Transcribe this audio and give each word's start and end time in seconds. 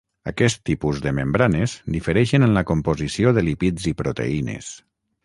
Aquest 0.29 0.61
tipus 0.69 1.01
de 1.07 1.11
membranes 1.17 1.75
difereixen 1.97 2.47
en 2.47 2.57
la 2.59 2.63
composició 2.71 3.35
de 3.39 3.45
lípids 3.49 3.87
i 3.93 3.95
proteïnes. 4.01 4.73